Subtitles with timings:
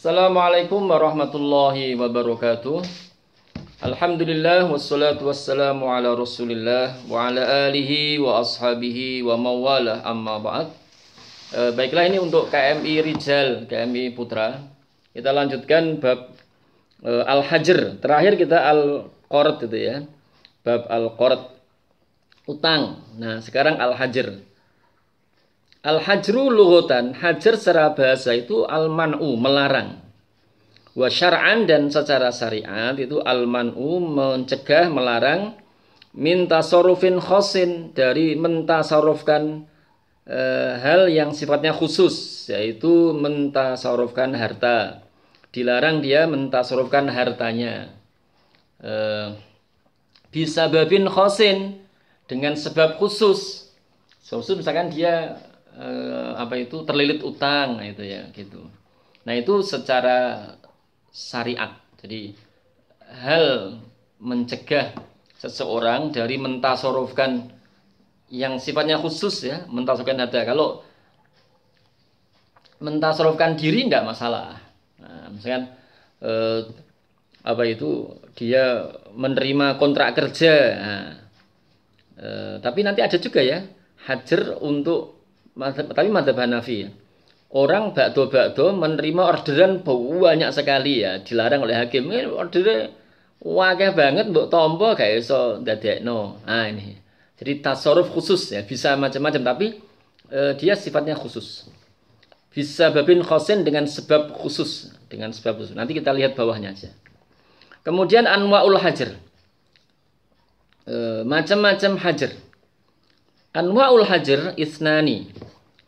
[0.00, 2.80] Assalamualaikum warahmatullahi wabarakatuh.
[3.84, 10.72] Alhamdulillah wassalatu wassalamu ala Rasulillah wa ala alihi wa ashabihi wa mawalah amma ba'd.
[11.52, 14.72] E, baiklah ini untuk KMI Rijal, KMI Putra.
[15.12, 16.32] Kita lanjutkan bab
[17.04, 18.00] e, Al-Hajr.
[18.00, 20.08] Terakhir kita Al-Qard itu ya.
[20.64, 21.44] Bab Al-Qard
[22.48, 23.04] utang.
[23.20, 24.48] Nah, sekarang Al-Hajr.
[25.80, 29.96] Al-hajru lughatan, hajar secara bahasa itu al-man'u, melarang.
[30.92, 31.08] Wa
[31.64, 35.56] dan secara syariat itu al-man'u mencegah, melarang
[36.12, 39.64] minta sorufin khosin dari mentasarufkan
[40.26, 40.40] e,
[40.82, 45.06] hal yang sifatnya khusus yaitu mentasarufkan harta.
[45.50, 47.94] Dilarang dia mentasarufkan hartanya.
[48.82, 48.94] E,
[50.28, 51.80] bisa babin khosin
[52.28, 53.72] dengan sebab khusus.
[54.30, 55.42] Khusus misalkan dia
[55.76, 58.66] eh, apa itu terlilit utang itu ya gitu.
[59.26, 60.50] Nah itu secara
[61.12, 61.76] syariat.
[62.00, 62.32] Jadi
[63.20, 63.76] hal
[64.22, 64.94] mencegah
[65.36, 67.52] seseorang dari mentasorofkan
[68.30, 70.40] yang sifatnya khusus ya, mentasorofkan ada.
[70.46, 70.86] Kalau
[72.80, 74.56] mentasorofkan diri tidak masalah.
[75.00, 75.74] Nah, misalkan
[76.24, 76.60] eh,
[77.40, 80.54] apa itu dia menerima kontrak kerja.
[80.76, 81.06] Nah,
[82.16, 83.64] eh, tapi nanti ada juga ya
[84.08, 85.19] hajar untuk
[85.56, 86.88] tapi madhab Hanafi ya.
[87.50, 92.06] Orang bakdo-bakdo menerima orderan banyak sekali ya, dilarang oleh hakim.
[92.06, 92.94] Ini ordernya
[93.42, 95.58] wakil banget mbok tombo gak iso
[96.06, 96.94] no Nah ini.
[97.34, 99.82] Jadi tasarruf khusus ya, bisa macam-macam tapi
[100.30, 101.66] eh, dia sifatnya khusus.
[102.50, 105.74] Bisa babin khosin dengan sebab khusus, dengan sebab khusus.
[105.74, 106.90] Nanti kita lihat bawahnya aja.
[107.86, 109.16] Kemudian anwaul hajar.
[110.84, 112.34] E, macam-macam hajar.
[113.50, 115.26] Anwaul hajar isnani.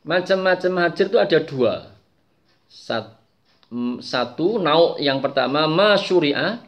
[0.03, 1.95] Macam-macam hajar itu ada dua.
[4.03, 6.59] Satu, nauk yang pertama masyuri'ah.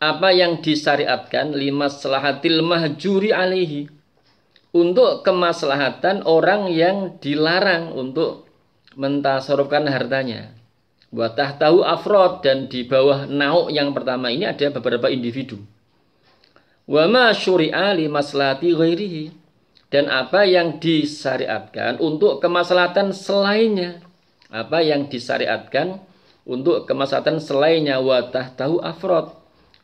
[0.00, 3.92] Apa yang disyariatkan lima selahatil mahjuri alaihi.
[4.72, 8.48] Untuk kemaslahatan orang yang dilarang untuk
[8.96, 10.56] mentasarufkan hartanya.
[11.12, 15.60] Watah tahu afrod dan di bawah nauk yang pertama ini ada beberapa individu.
[16.88, 19.24] Wa ma syuri'a li maslahati ghairihi
[19.90, 24.02] dan apa yang disyariatkan untuk kemaslahatan selainnya.
[24.50, 26.02] Apa yang disyariatkan
[26.46, 29.30] untuk kemaslahatan selainnya watah tahu afrod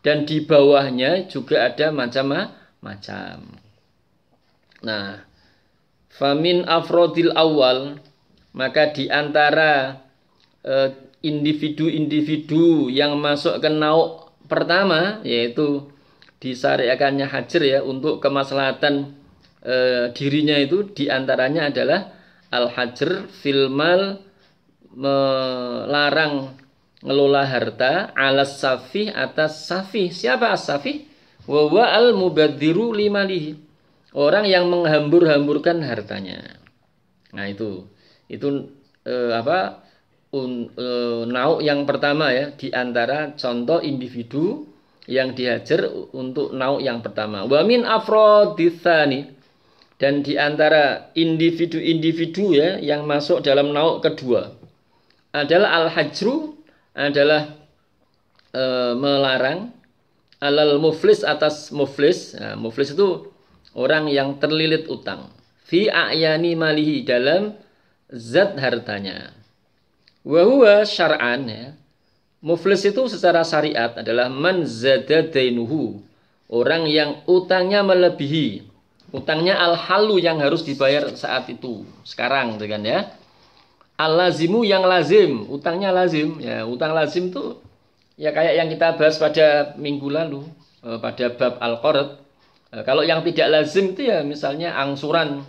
[0.03, 3.37] dan di bawahnya juga ada macam-macam.
[4.83, 5.23] Nah,
[6.11, 7.99] famin afrodil awal
[8.55, 10.03] maka di antara
[10.63, 10.91] eh,
[11.23, 15.91] individu-individu yang masuk ke nauk pertama yaitu
[16.39, 19.26] disyariatkannya hajar ya untuk kemaslahatan
[19.63, 19.77] e,
[20.13, 22.01] dirinya itu di antaranya adalah
[22.51, 24.21] al-hajr filmal
[24.97, 26.57] melarang
[27.05, 30.09] ngelola harta alas safi atas safi.
[30.09, 31.05] Siapa as safi?
[31.47, 33.55] Wawa al mubadiru limalihi.
[34.17, 36.57] Orang yang menghambur-hamburkan hartanya.
[37.37, 37.85] Nah itu.
[38.27, 38.73] Itu
[39.05, 39.85] e, apa
[40.33, 40.87] un, e,
[41.29, 44.67] nauk yang pertama ya di antara contoh individu
[45.07, 45.87] yang dihajar
[46.17, 47.45] untuk nauk yang pertama.
[47.47, 49.36] Wamin afrodithani
[49.97, 54.53] dan di antara individu-individu ya yang masuk dalam nauk kedua
[55.33, 56.53] adalah al-hajru
[56.93, 57.57] adalah
[58.53, 58.65] e,
[58.97, 59.73] melarang
[60.41, 62.37] alal muflis atas muflis.
[62.37, 63.33] Nah, muflis itu
[63.73, 65.33] orang yang terlilit utang.
[65.65, 67.57] Fi a'yani malihi dalam
[68.13, 69.33] zat hartanya.
[70.25, 71.67] Wa syar'an ya.
[72.45, 76.05] Muflis itu secara syariat adalah man zada dainuhu.
[76.47, 78.66] Orang yang utangnya melebihi
[79.15, 83.15] Utangnya al-halu yang harus dibayar saat itu, sekarang gitu kan ya.
[83.97, 86.37] Al-lazimu yang lazim, utangnya lazim.
[86.43, 87.63] Ya, utang lazim tuh
[88.19, 90.45] ya kayak yang kita bahas pada minggu lalu
[90.85, 92.21] eh, pada bab al-qard.
[92.75, 95.47] Eh, kalau yang tidak lazim itu ya misalnya angsuran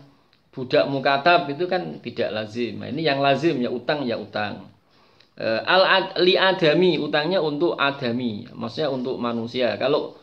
[0.55, 2.79] budak mukatab itu kan tidak lazim.
[2.79, 4.69] Nah, ini yang lazim ya utang ya utang.
[5.37, 9.75] Eh, al li adami utangnya untuk adami, maksudnya untuk manusia.
[9.77, 10.17] Kalau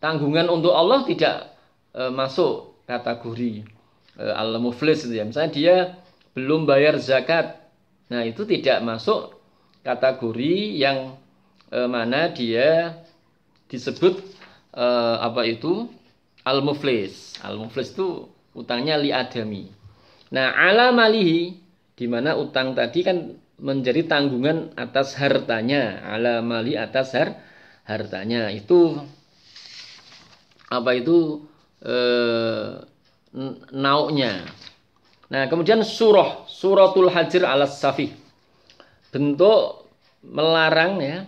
[0.00, 1.57] tanggungan untuk Allah tidak
[1.98, 3.66] e, masuk kategori
[4.14, 5.26] e, al-muflis gitu ya.
[5.26, 5.76] Misalnya dia
[6.38, 7.58] belum bayar zakat.
[8.08, 9.34] Nah, itu tidak masuk
[9.82, 11.18] kategori yang
[11.74, 13.02] e, mana dia
[13.66, 14.22] disebut
[14.70, 14.86] e,
[15.18, 15.90] apa itu
[16.46, 17.34] al-muflis.
[17.42, 19.68] Al-muflis itu utangnya li adami.
[20.30, 21.58] Nah, ala malihi
[21.98, 27.42] di mana utang tadi kan menjadi tanggungan atas hartanya, ala mali atas har,
[27.82, 28.54] hartanya.
[28.54, 29.02] Itu
[30.70, 31.47] apa itu
[31.84, 32.82] eh,
[33.74, 34.46] nauknya.
[35.28, 38.14] Nah, kemudian surah, suratul hajir ala safi.
[39.12, 39.88] Bentuk
[40.24, 41.24] melarang ya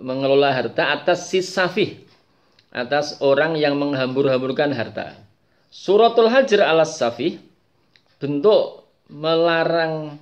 [0.00, 2.04] mengelola harta atas si safih
[2.74, 5.14] atas orang yang menghambur-hamburkan harta.
[5.70, 7.38] Suratul Hajar alas safih
[8.18, 10.18] bentuk melarang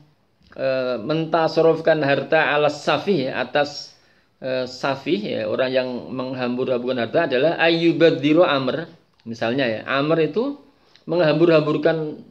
[0.53, 0.69] e,
[1.01, 3.97] mentasarufkan harta alas safih ya, atas
[4.41, 8.89] e, safih ya, orang yang menghambur-hamburkan harta adalah ayyubadiru amr.
[9.23, 10.59] Misalnya ya, amr itu
[11.07, 12.23] menghambur-hamburkan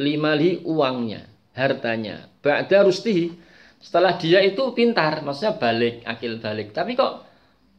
[0.00, 2.26] lima li uangnya, hartanya.
[2.40, 3.34] Ba'da rustihi
[3.80, 6.76] setelah dia itu pintar, maksudnya balik, akil balik.
[6.76, 7.24] Tapi kok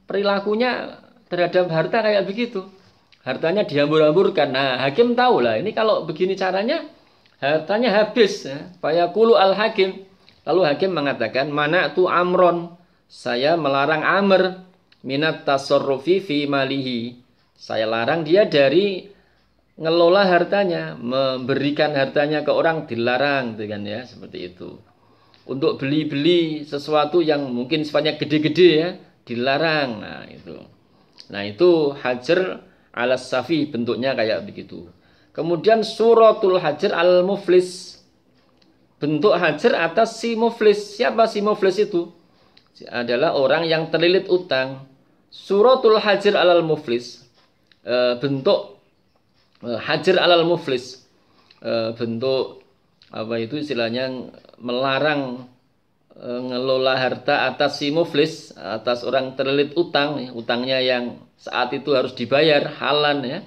[0.10, 0.98] perilakunya
[1.30, 2.66] terhadap harta kayak begitu.
[3.22, 4.50] Hartanya dihambur-hamburkan.
[4.50, 6.82] Nah, hakim tahu lah, ini kalau begini caranya,
[7.38, 8.50] hartanya habis.
[8.50, 8.74] Ya.
[9.14, 10.10] kulu al-hakim.
[10.42, 12.74] Lalu hakim mengatakan, mana tu amron.
[13.06, 14.66] Saya melarang amr
[15.06, 17.21] minat tasorrufi fi malihi.
[17.62, 19.06] Saya larang dia dari
[19.78, 24.82] ngelola hartanya, memberikan hartanya ke orang dilarang, gitu kan ya, seperti itu.
[25.46, 28.90] Untuk beli-beli sesuatu yang mungkin sifatnya gede-gede ya
[29.30, 30.02] dilarang.
[30.02, 30.58] Nah itu.
[31.30, 32.66] Nah itu hajar
[32.98, 34.90] ala safi bentuknya kayak begitu.
[35.30, 38.02] Kemudian suratul hajar al muflis
[38.98, 40.98] bentuk hajar atas si muflis.
[40.98, 42.10] Siapa si muflis itu?
[42.90, 44.86] Adalah orang yang terlilit utang.
[45.30, 47.31] Suratul hajar al muflis
[47.86, 48.82] e, bentuk
[49.62, 51.06] e, hajar al muflis.
[51.62, 52.66] E, bentuk
[53.12, 54.32] apa itu istilahnya
[54.62, 55.46] melarang
[56.22, 62.14] ngelola harta atas si muflis atas orang terlilit utang ya, utangnya yang saat itu harus
[62.14, 63.40] dibayar halan ya.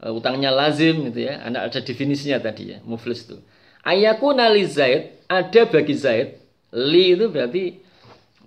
[0.00, 1.44] Utangnya lazim gitu ya.
[1.44, 3.36] Anda ada definisinya tadi ya muflis itu.
[3.84, 6.40] Ayaku nali zaid ada bagi zaid
[6.72, 7.64] li itu berarti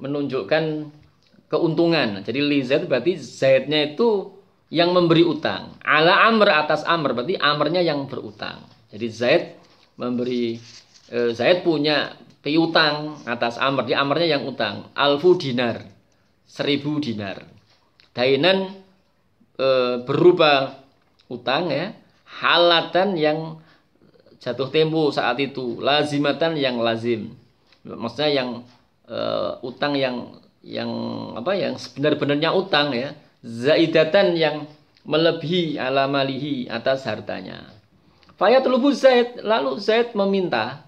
[0.01, 0.63] menunjukkan
[1.51, 2.25] keuntungan.
[2.25, 4.33] Jadi li zaid berarti zaidnya itu
[4.73, 9.43] yang memberi utang ala amr atas amr berarti amrnya yang berutang jadi zaid
[9.97, 10.57] memberi
[11.13, 15.85] e, Zaid punya piutang atas Amr, di Amrnya yang utang, alfu dinar,
[16.49, 17.45] seribu dinar.
[18.13, 18.73] Dainan
[19.57, 19.67] e,
[20.03, 20.83] berupa
[21.29, 21.93] utang ya,
[22.41, 23.61] halatan yang
[24.41, 27.31] jatuh tempo saat itu, lazimatan yang lazim.
[27.85, 28.49] Maksudnya yang
[29.07, 29.19] e,
[29.63, 30.91] utang yang yang
[31.35, 34.65] apa yang sebenar-benarnya utang ya, zaidatan yang
[35.03, 37.69] melebihi alamalihi atas hartanya.
[38.39, 40.87] Fayatlubu Zaid, lalu Zaid meminta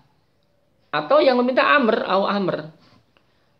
[0.89, 2.71] atau yang meminta Amr, au Amr.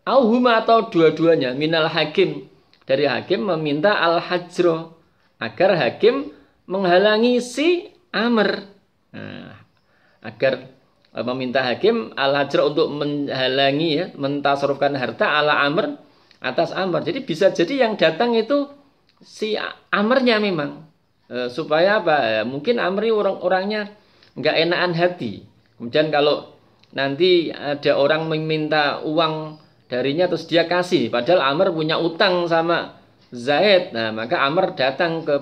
[0.08, 2.48] Au huma atau dua-duanya minal hakim
[2.86, 4.94] dari hakim meminta al hajro
[5.42, 6.30] agar hakim
[6.70, 8.70] menghalangi si Amr.
[9.12, 9.58] Nah,
[10.22, 10.70] agar
[11.10, 15.98] e, meminta hakim al hajro untuk menghalangi ya, mentasarufkan harta ala Amr
[16.38, 17.02] atas Amr.
[17.02, 18.70] Jadi bisa jadi yang datang itu
[19.26, 19.58] si
[19.90, 20.86] Amrnya memang.
[21.26, 22.18] E, supaya apa?
[22.22, 23.90] Ya, mungkin Amri orang-orangnya
[24.38, 25.42] nggak enakan hati.
[25.76, 26.54] Kemudian kalau
[26.94, 29.58] nanti ada orang meminta uang
[29.90, 31.10] darinya terus dia kasih.
[31.10, 33.02] Padahal Amr punya utang sama
[33.34, 33.92] Zaid.
[33.92, 35.36] Nah maka Amr datang ke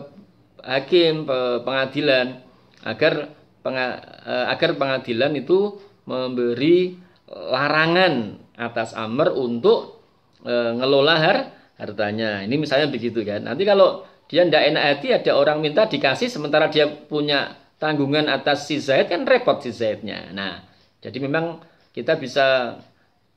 [0.64, 1.28] hakim
[1.68, 2.40] pengadilan
[2.88, 3.36] agar
[3.68, 5.78] e, agar pengadilan itu
[6.08, 6.96] memberi
[7.28, 10.00] larangan atas Amr untuk
[10.42, 11.38] e, ngelola har
[11.84, 12.40] hartanya.
[12.48, 13.44] Ini misalnya begitu kan.
[13.44, 18.72] Nanti kalau dia tidak enak hati ada orang minta dikasih sementara dia punya tanggungan atas
[18.72, 20.32] si Zaid kan repot si Zaidnya.
[20.32, 20.64] Nah,
[21.04, 21.60] jadi memang
[21.92, 22.80] kita bisa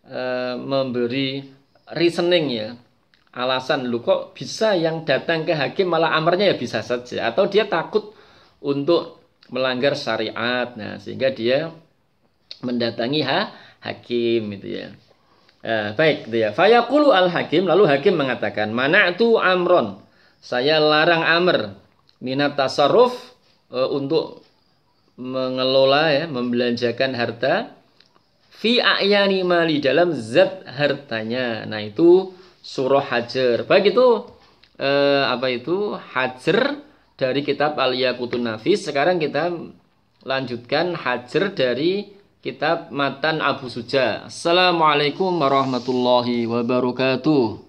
[0.06, 0.22] e,
[0.56, 1.43] memberi
[1.90, 2.69] reasoning ya.
[3.37, 7.28] Alasan lu kok bisa yang datang ke hakim malah amarnya ya bisa saja?
[7.28, 8.16] Atau dia takut
[8.64, 9.21] untuk
[9.52, 10.73] melanggar syariat.
[10.73, 11.68] Nah sehingga dia
[12.64, 13.52] mendatangi ha,
[13.85, 14.88] hakim itu ya
[15.66, 20.06] eh, baik ya fayaqulu al hakim lalu hakim mengatakan mana itu amron
[20.46, 21.75] saya larang Amr
[22.23, 23.35] minat tasarruf
[23.66, 24.46] e, untuk
[25.18, 27.75] mengelola ya, membelanjakan harta
[28.54, 31.64] fi ayani mali dalam zat hartanya.
[31.66, 32.30] Nah, itu
[32.62, 33.66] surah Hajar.
[33.66, 34.06] Baik itu
[34.78, 34.90] e,
[35.26, 35.96] apa itu?
[35.96, 36.78] Hajar
[37.16, 38.85] dari kitab Al-Yaqutun Nafis.
[38.87, 39.50] Sekarang kita
[40.23, 42.15] lanjutkan Hajar dari
[42.47, 44.31] kitab Matan Abu Suja.
[44.31, 47.65] Assalamualaikum warahmatullahi wabarakatuh.